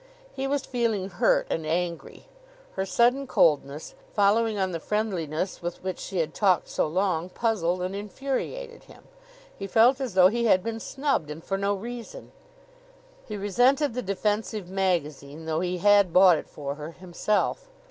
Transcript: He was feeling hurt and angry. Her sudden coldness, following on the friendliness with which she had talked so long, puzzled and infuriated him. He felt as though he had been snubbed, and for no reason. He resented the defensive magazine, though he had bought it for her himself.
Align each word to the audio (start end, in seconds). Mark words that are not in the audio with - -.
He 0.33 0.47
was 0.47 0.65
feeling 0.65 1.09
hurt 1.09 1.45
and 1.51 1.63
angry. 1.63 2.25
Her 2.71 2.87
sudden 2.87 3.27
coldness, 3.27 3.93
following 4.15 4.57
on 4.57 4.71
the 4.71 4.79
friendliness 4.79 5.61
with 5.61 5.83
which 5.83 5.99
she 5.99 6.17
had 6.17 6.33
talked 6.33 6.67
so 6.69 6.87
long, 6.87 7.29
puzzled 7.29 7.83
and 7.83 7.95
infuriated 7.95 8.85
him. 8.85 9.03
He 9.55 9.67
felt 9.67 10.01
as 10.01 10.15
though 10.15 10.29
he 10.29 10.45
had 10.45 10.63
been 10.63 10.79
snubbed, 10.79 11.29
and 11.29 11.43
for 11.43 11.55
no 11.59 11.75
reason. 11.75 12.31
He 13.27 13.37
resented 13.37 13.93
the 13.93 14.01
defensive 14.01 14.67
magazine, 14.71 15.45
though 15.45 15.59
he 15.59 15.77
had 15.77 16.11
bought 16.11 16.39
it 16.39 16.49
for 16.49 16.73
her 16.81 16.93
himself. 16.93 17.69